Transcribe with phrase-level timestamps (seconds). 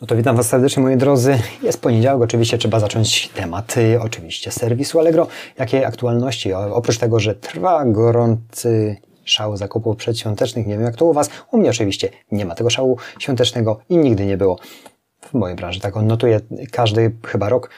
[0.00, 1.38] No to witam Was serdecznie moi drodzy.
[1.62, 5.26] Jest poniedziałek, oczywiście trzeba zacząć tematy, oczywiście serwisu Allegro.
[5.58, 6.52] Jakie aktualności?
[6.52, 11.58] Oprócz tego, że trwa gorący szał zakupów przedświątecznych, nie wiem jak to u Was, u
[11.58, 14.58] mnie oczywiście nie ma tego szału świątecznego i nigdy nie było.
[15.20, 16.40] W mojej branży tak on notuje
[16.72, 17.70] każdy chyba rok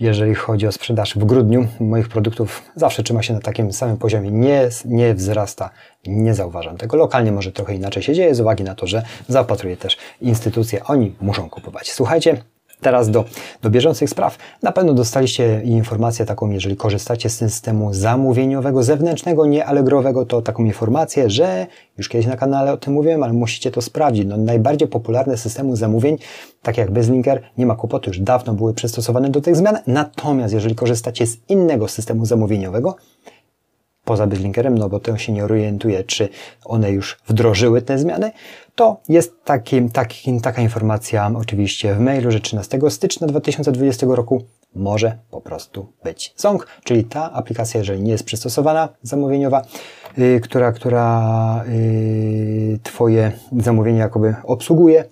[0.00, 4.30] jeżeli chodzi o sprzedaż w grudniu moich produktów, zawsze trzyma się na takim samym poziomie,
[4.30, 5.70] nie, nie wzrasta,
[6.06, 6.96] nie zauważam tego.
[6.96, 11.14] Lokalnie może trochę inaczej się dzieje z uwagi na to, że zaopatruję też instytucje, oni
[11.20, 11.92] muszą kupować.
[11.92, 12.42] Słuchajcie,
[12.80, 13.24] Teraz do,
[13.62, 14.38] do bieżących spraw.
[14.62, 20.64] Na pewno dostaliście informację taką, jeżeli korzystacie z systemu zamówieniowego zewnętrznego, nie allegrowego, to taką
[20.64, 21.66] informację, że
[21.98, 24.26] już kiedyś na kanale o tym mówiłem, ale musicie to sprawdzić.
[24.26, 26.18] No, najbardziej popularne systemy zamówień,
[26.62, 29.78] tak jak Bezlinker, nie ma kłopotu, już dawno były przystosowane do tych zmian.
[29.86, 32.96] Natomiast jeżeli korzystacie z innego systemu zamówieniowego,
[34.06, 36.28] poza Bezlinkerem, no bo to się nie orientuje, czy
[36.64, 38.32] one już wdrożyły te zmiany,
[38.74, 44.42] to jest taki, taki, taka informacja oczywiście w mailu, że 13 stycznia 2020 roku
[44.74, 49.62] może po prostu być Song, czyli ta aplikacja, jeżeli nie jest przystosowana, zamówieniowa,
[50.16, 55.04] yy, która, która yy, Twoje zamówienie jakoby obsługuje,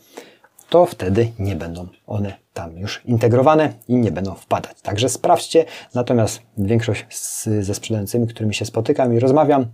[0.75, 4.81] to wtedy nie będą one tam już integrowane i nie będą wpadać.
[4.83, 5.65] Także sprawdźcie.
[5.95, 9.67] Natomiast większość z, ze sprzedającymi, którymi się spotykam i rozmawiam,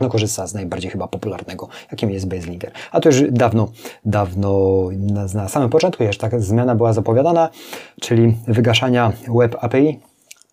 [0.00, 2.72] no korzysta z najbardziej chyba popularnego, jakim jest Baselinker.
[2.92, 3.68] A to już dawno,
[4.04, 7.48] dawno na, na samym początku jeszcze taka zmiana była zapowiadana,
[8.00, 10.00] czyli wygaszania Web API,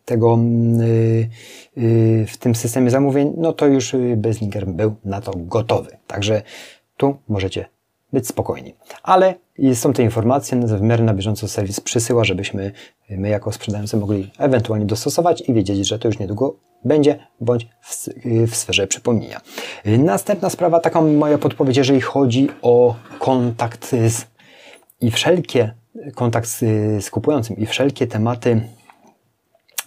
[0.05, 0.39] tego
[0.77, 1.29] yy,
[1.83, 5.97] yy, w tym systemie zamówień, no to już Baselinker był na to gotowy.
[6.07, 6.41] Także
[6.97, 7.80] tu możecie
[8.13, 8.75] być spokojni.
[9.03, 9.35] Ale
[9.73, 12.71] są te informacje, w miarę na bieżąco serwis przysyła, żebyśmy
[13.09, 18.07] my jako sprzedający mogli ewentualnie dostosować i wiedzieć, że to już niedługo będzie, bądź w,
[18.47, 19.41] w sferze przypomnienia.
[19.85, 24.25] Następna sprawa, taka moja podpowiedź, jeżeli chodzi o kontakt z,
[25.01, 25.73] i wszelkie
[26.15, 26.59] kontakt z,
[27.05, 28.61] z kupującym i wszelkie tematy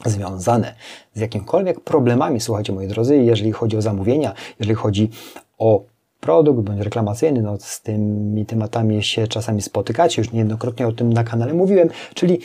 [0.05, 0.75] związane
[1.15, 5.11] z jakimkolwiek problemami, słuchajcie moi drodzy, jeżeli chodzi o zamówienia, jeżeli chodzi
[5.59, 5.85] o
[6.25, 11.25] produkt bądź reklamacyjny, no z tymi tematami się czasami spotykacie, już niejednokrotnie o tym na
[11.25, 12.39] kanale mówiłem, czyli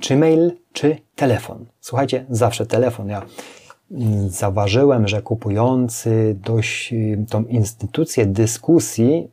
[0.00, 1.66] czy mail, czy telefon.
[1.80, 3.08] Słuchajcie, zawsze telefon.
[3.08, 3.22] Ja
[3.90, 9.28] mm, zauważyłem, że kupujący dość y, tą instytucję dyskusji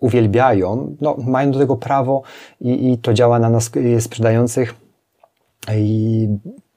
[0.00, 2.22] uwielbiają, no, mają do tego prawo
[2.60, 4.74] i, i to działa na nas y, sprzedających
[5.76, 6.28] i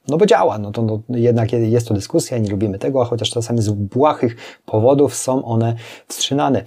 [0.07, 3.29] no bo działa, no to no, jednak jest to dyskusja, nie lubimy tego, a chociaż
[3.29, 4.35] czasami z błahych
[4.65, 5.75] powodów są one
[6.07, 6.63] wstrzymane.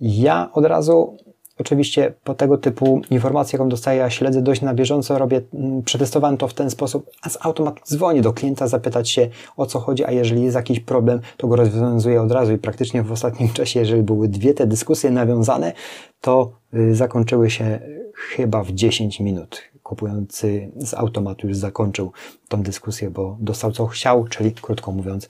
[0.00, 1.16] Ja od razu
[1.58, 6.36] Oczywiście po tego typu informacji, jaką dostaję, ja śledzę dość na bieżąco, robię, mm, przetestowałem
[6.36, 10.04] to w ten sposób, a z automatu dzwonię do klienta, zapytać się o co chodzi,
[10.04, 13.80] a jeżeli jest jakiś problem, to go rozwiązuję od razu i praktycznie w ostatnim czasie,
[13.80, 15.72] jeżeli były dwie te dyskusje nawiązane,
[16.20, 17.80] to y, zakończyły się
[18.14, 22.12] chyba w 10 minut kupujący z automatu już zakończył
[22.48, 25.28] tą dyskusję, bo dostał co chciał, czyli krótko mówiąc,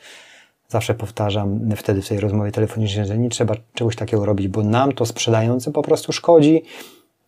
[0.68, 4.92] zawsze powtarzam wtedy w tej rozmowie telefonicznej, że nie trzeba czegoś takiego robić, bo nam
[4.92, 6.62] to sprzedający po prostu szkodzi,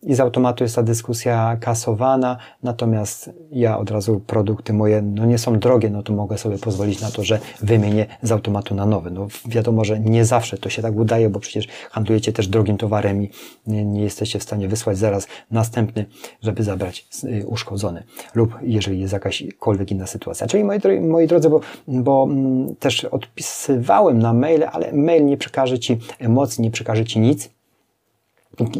[0.07, 5.37] i z automatu jest ta dyskusja kasowana, natomiast ja od razu produkty moje no nie
[5.37, 9.11] są drogie, no to mogę sobie pozwolić na to, że wymienię z automatu na nowy.
[9.11, 13.23] No wiadomo, że nie zawsze to się tak udaje, bo przecież handlujecie też drogim towarem
[13.23, 13.29] i
[13.67, 16.05] nie, nie jesteście w stanie wysłać zaraz następny,
[16.41, 18.03] żeby zabrać y, uszkodzony
[18.35, 20.47] lub jeżeli jest jakaśkolwiek inna sytuacja.
[20.47, 25.79] Czyli moi, moi drodzy, bo, bo mm, też odpisywałem na maile, ale mail nie przekaże
[25.79, 27.56] Ci emocji, nie przekaże Ci nic,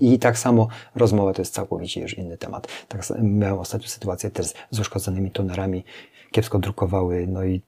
[0.01, 2.67] i tak samo rozmowa to jest całkowicie już inny temat.
[2.87, 5.83] Tak miałem ostatnią sytuację też z uszkodzonymi tonerami,
[6.31, 7.61] kiepsko drukowały, no i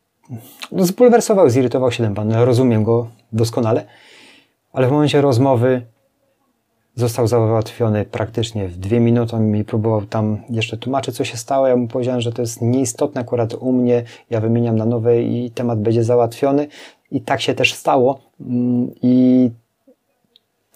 [0.72, 2.31] no, zbulwersował, zirytował się ten pan.
[2.31, 3.86] Rozumiem go doskonale,
[4.74, 5.81] ale w momencie rozmowy
[6.96, 9.36] został załatwiony praktycznie w dwie minuty.
[9.36, 11.68] On mi próbował tam jeszcze tłumaczyć, co się stało.
[11.68, 14.03] Ja mu powiedziałem, że to jest nieistotne akurat u mnie.
[14.30, 16.68] Ja wymieniam na nowe i temat będzie załatwiony.
[17.12, 18.19] I tak się też stało.
[18.42, 19.52] Mm, I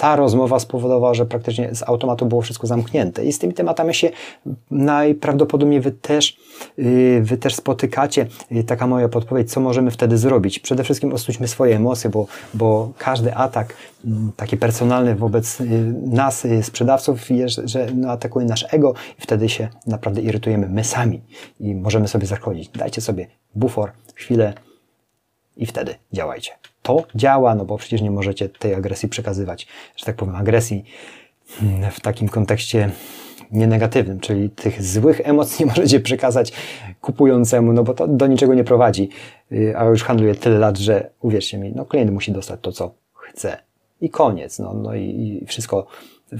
[0.03, 3.25] ta rozmowa spowodowała, że praktycznie z automatu było wszystko zamknięte.
[3.25, 4.12] I z tymi tematami się
[4.72, 6.38] najprawdopodobniej wy też,
[6.79, 8.28] y, wy też spotykacie.
[8.52, 10.59] Y, taka moja podpowiedź, co możemy wtedy zrobić.
[10.59, 13.73] Przede wszystkim ostućmy swoje emocje, bo, bo każdy atak
[14.05, 19.49] mm, taki personalny wobec y, nas, sprzedawców, jest, że no, atakuje nasz ego i wtedy
[19.49, 21.22] się naprawdę irytujemy my sami
[21.59, 22.70] i możemy sobie zachodzić.
[22.70, 24.53] Dajcie sobie bufor, chwilę
[25.58, 26.52] i wtedy działajcie
[26.84, 30.84] to działa, no bo przecież nie możecie tej agresji przekazywać, że tak powiem, agresji
[31.59, 32.91] hmm, w takim kontekście
[33.52, 36.53] nienegatywnym, czyli tych złych emocji nie możecie przekazać
[37.02, 39.09] kupującemu, no bo to do niczego nie prowadzi.
[39.52, 42.94] Y, a już handluję tyle lat, że uwierzcie mi, no klient musi dostać to, co
[43.14, 43.58] chce.
[44.02, 44.59] I koniec.
[44.59, 45.88] No, no i, i wszystko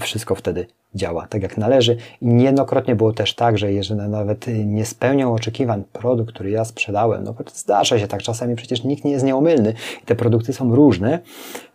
[0.00, 1.96] wszystko wtedy działa tak jak należy.
[2.20, 7.24] I niejednokrotnie było też tak, że jeżeli nawet nie spełniał oczekiwań produkt, który ja sprzedałem,
[7.24, 11.18] no zdarza się tak, czasami przecież nikt nie jest nieomylny i te produkty są różne,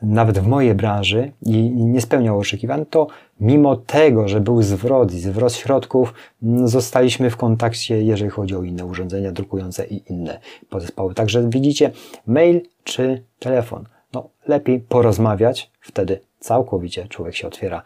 [0.01, 3.07] nawet w mojej branży i nie spełniał oczekiwań, to
[3.39, 6.13] mimo tego, że był zwrot i zwrot środków,
[6.43, 10.39] mm, zostaliśmy w kontakcie, jeżeli chodzi o inne urządzenia drukujące i inne
[10.69, 11.13] podzespoły.
[11.13, 11.91] Także widzicie,
[12.27, 13.85] mail czy telefon.
[14.13, 17.81] No, lepiej porozmawiać, wtedy całkowicie człowiek się otwiera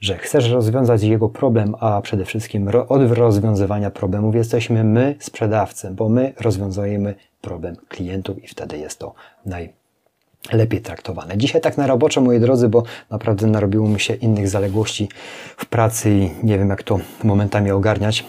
[0.00, 6.08] że chcesz rozwiązać jego problem, a przede wszystkim od rozwiązywania problemów jesteśmy my, sprzedawcy, bo
[6.08, 9.14] my rozwiązujemy problem klientów i wtedy jest to
[9.46, 11.38] najlepiej traktowane.
[11.38, 15.08] Dzisiaj tak na roboczo, moi drodzy, bo naprawdę narobiło mi się innych zaległości
[15.56, 18.24] w pracy i nie wiem, jak to momentami ogarniać.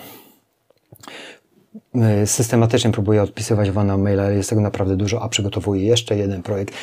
[2.24, 6.18] Y, systematycznie próbuję odpisywać Wam na maila, ale jest tego naprawdę dużo, a przygotowuję jeszcze
[6.18, 6.74] jeden projekt.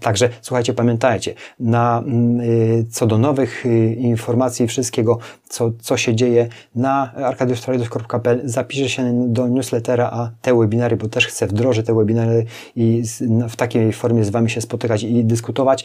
[0.00, 2.04] Także słuchajcie, pamiętajcie, na,
[2.42, 5.18] y, co do nowych y, informacji, wszystkiego,
[5.48, 11.26] co, co się dzieje na arkadiusztrajdos.pl zapiszę się do newslettera, a te webinary, bo też
[11.26, 12.44] chcę wdrożyć te webinary
[12.76, 13.02] i
[13.48, 15.84] w takiej formie z Wami się spotykać i dyskutować.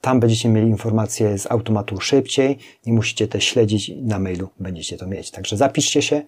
[0.00, 5.06] Tam będziecie mieli informacje z automatu szybciej, nie musicie te śledzić na mailu, będziecie to
[5.06, 5.30] mieć.
[5.30, 6.22] Także zapiszcie się,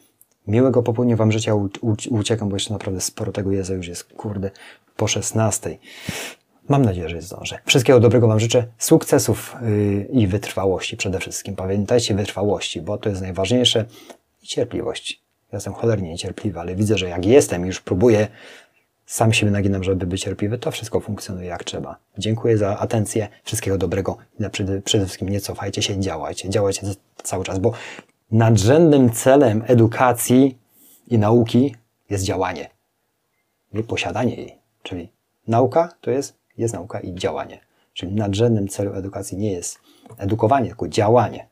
[0.47, 1.53] Miłego popołudnia Wam życia.
[2.11, 4.51] Uciekam, bo jeszcze naprawdę sporo tego jest, już jest, kurde,
[4.97, 5.79] po 16.
[6.69, 7.59] Mam nadzieję, że zdążę.
[7.67, 11.57] Wszystkiego dobrego Wam życzę, sukcesów yy, i wytrwałości przede wszystkim.
[11.57, 13.85] Pamiętajcie wytrwałości, bo to jest najważniejsze
[14.43, 15.21] i cierpliwości.
[15.53, 18.29] Ja jestem cholernie niecierpliwy, ale widzę, że jak jestem już próbuję,
[19.07, 21.97] sam siebie naginam, żeby być cierpliwy, to wszystko funkcjonuje jak trzeba.
[22.19, 24.17] Dziękuję za atencję, wszystkiego dobrego
[24.53, 26.87] przede, przede wszystkim nie cofajcie się, działajcie, działajcie
[27.23, 27.73] cały czas, bo
[28.31, 30.59] nadrzędnym celem edukacji
[31.07, 31.75] i nauki
[32.11, 32.71] jest działanie,
[33.73, 34.59] nie posiadanie jej.
[34.83, 35.09] Czyli
[35.49, 37.61] nauka to jest, jest nauka i działanie.
[37.93, 39.79] Czyli nadrzędnym celem edukacji nie jest
[40.19, 41.49] edukowanie, tylko działanie,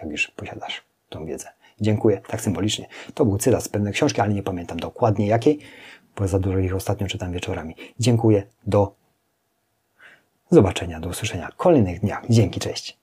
[0.00, 1.48] jak już posiadasz tą wiedzę.
[1.80, 2.86] Dziękuję, tak symbolicznie.
[3.14, 5.58] To był cytat z pewnej książki, ale nie pamiętam dokładnie jakiej,
[6.16, 7.74] bo za dużo ich ostatnio czytam wieczorami.
[7.98, 8.94] Dziękuję, do
[10.50, 12.22] zobaczenia, do usłyszenia w kolejnych dniach.
[12.30, 12.98] Dzięki, cześć.